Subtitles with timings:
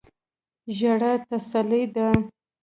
[0.77, 2.07] ژړا تسلی ده.